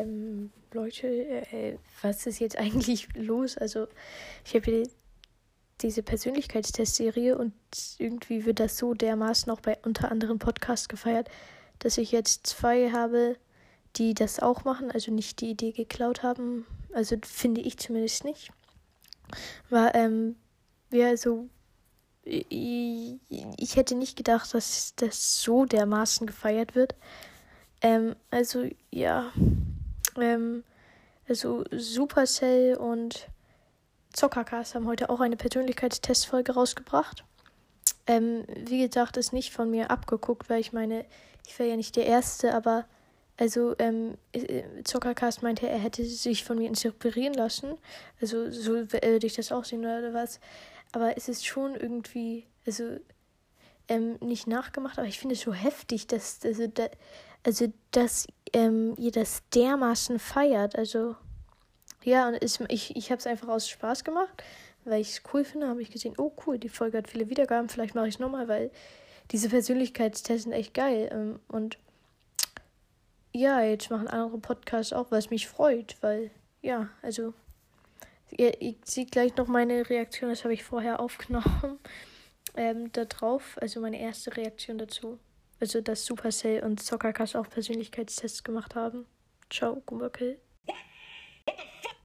Ähm, 0.00 0.50
Leute, 0.72 1.06
äh, 1.08 1.78
was 2.02 2.26
ist 2.26 2.38
jetzt 2.38 2.58
eigentlich 2.58 3.08
los? 3.14 3.56
Also, 3.56 3.86
ich 4.44 4.54
habe 4.54 4.64
hier 4.64 4.88
diese 5.82 6.02
Persönlichkeitstestserie 6.02 7.36
und 7.36 7.52
irgendwie 7.98 8.46
wird 8.46 8.60
das 8.60 8.78
so 8.78 8.94
dermaßen 8.94 9.52
auch 9.52 9.60
bei 9.60 9.78
unter 9.84 10.10
anderem 10.10 10.38
Podcasts 10.38 10.88
gefeiert, 10.88 11.28
dass 11.78 11.98
ich 11.98 12.12
jetzt 12.12 12.46
zwei 12.46 12.90
habe, 12.90 13.36
die 13.96 14.14
das 14.14 14.40
auch 14.40 14.64
machen, 14.64 14.90
also 14.90 15.12
nicht 15.12 15.40
die 15.40 15.50
Idee 15.50 15.72
geklaut 15.72 16.22
haben. 16.22 16.66
Also 16.94 17.16
finde 17.22 17.60
ich 17.60 17.78
zumindest 17.78 18.24
nicht. 18.24 18.50
War, 19.68 19.94
ähm, 19.94 20.36
ja, 20.90 21.08
also 21.08 21.48
ich, 22.24 23.18
ich 23.56 23.76
hätte 23.76 23.94
nicht 23.94 24.16
gedacht, 24.16 24.52
dass 24.54 24.94
das 24.96 25.42
so 25.42 25.64
dermaßen 25.64 26.26
gefeiert 26.26 26.74
wird. 26.74 26.94
Ähm, 27.82 28.16
also 28.30 28.68
ja, 28.90 29.32
ähm, 30.20 30.64
also 31.28 31.64
Supercell 31.72 32.76
und 32.76 33.28
Zockercast 34.12 34.74
haben 34.74 34.86
heute 34.86 35.10
auch 35.10 35.20
eine 35.20 35.36
Persönlichkeitstestfolge 35.36 36.54
rausgebracht. 36.54 37.24
Ähm, 38.06 38.44
wie 38.66 38.86
gesagt, 38.86 39.16
ist 39.16 39.32
nicht 39.32 39.52
von 39.52 39.70
mir 39.70 39.90
abgeguckt, 39.90 40.48
weil 40.48 40.60
ich 40.60 40.72
meine, 40.72 41.04
ich 41.46 41.58
wäre 41.58 41.70
ja 41.70 41.76
nicht 41.76 41.96
der 41.96 42.06
Erste, 42.06 42.54
aber 42.54 42.86
also 43.36 43.74
ähm, 43.78 44.16
äh, 44.32 44.62
Zockercast 44.84 45.42
meinte, 45.42 45.68
er 45.68 45.78
hätte 45.78 46.04
sich 46.04 46.44
von 46.44 46.58
mir 46.58 46.68
inspirieren 46.68 47.34
lassen. 47.34 47.76
Also 48.20 48.50
so 48.50 48.92
würde 48.92 49.26
ich 49.26 49.34
das 49.34 49.52
auch 49.52 49.64
sehen 49.64 49.80
oder 49.80 50.14
was. 50.14 50.40
Aber 50.92 51.16
es 51.16 51.28
ist 51.28 51.46
schon 51.46 51.74
irgendwie, 51.74 52.46
also 52.64 52.98
ähm, 53.88 54.16
nicht 54.20 54.46
nachgemacht, 54.46 54.98
aber 54.98 55.08
ich 55.08 55.18
finde 55.18 55.34
es 55.34 55.42
so 55.42 55.52
heftig, 55.52 56.06
dass, 56.06 56.40
also, 56.44 56.66
da, 56.66 56.88
also, 57.44 57.72
dass 57.90 58.26
ähm, 58.56 58.94
ihr 58.96 59.12
das 59.12 59.42
dermaßen 59.54 60.18
feiert. 60.18 60.76
Also 60.76 61.14
ja, 62.04 62.28
und 62.28 62.42
es, 62.42 62.58
ich, 62.68 62.96
ich 62.96 63.10
habe 63.10 63.18
es 63.18 63.26
einfach 63.26 63.48
aus 63.48 63.68
Spaß 63.68 64.02
gemacht, 64.02 64.42
weil 64.84 65.02
ich 65.02 65.10
es 65.10 65.22
cool 65.32 65.44
finde. 65.44 65.68
Habe 65.68 65.82
ich 65.82 65.90
gesehen, 65.90 66.14
oh 66.16 66.32
cool, 66.46 66.58
die 66.58 66.70
Folge 66.70 66.98
hat 66.98 67.10
viele 67.10 67.28
Wiedergaben, 67.28 67.68
vielleicht 67.68 67.94
mache 67.94 68.08
ich 68.08 68.14
es 68.14 68.20
nochmal, 68.20 68.48
weil 68.48 68.70
diese 69.30 69.50
Persönlichkeitstests 69.50 70.44
sind 70.44 70.52
echt 70.52 70.72
geil. 70.72 71.10
Ähm, 71.12 71.40
und 71.48 71.76
ja, 73.32 73.60
jetzt 73.60 73.90
machen 73.90 74.08
andere 74.08 74.38
Podcasts 74.38 74.94
auch, 74.94 75.10
was 75.10 75.28
mich 75.28 75.48
freut, 75.48 75.96
weil, 76.00 76.30
ja, 76.62 76.88
also, 77.02 77.34
ihr, 78.30 78.62
ihr 78.62 78.76
seht 78.84 79.12
gleich 79.12 79.36
noch 79.36 79.48
meine 79.48 79.90
Reaktion, 79.90 80.30
das 80.30 80.44
habe 80.44 80.54
ich 80.54 80.64
vorher 80.64 80.98
aufgenommen, 81.00 81.78
ähm, 82.56 82.90
da 82.92 83.04
drauf, 83.04 83.58
also 83.60 83.80
meine 83.80 84.00
erste 84.00 84.34
Reaktion 84.34 84.78
dazu. 84.78 85.18
Also, 85.58 85.80
dass 85.80 86.04
Supercell 86.04 86.62
und 86.62 86.82
Soccercast 86.82 87.36
auch 87.36 87.48
Persönlichkeitstests 87.48 88.44
gemacht 88.44 88.74
haben. 88.74 89.06
Ciao, 89.50 89.82
Gummerkill. 89.86 90.38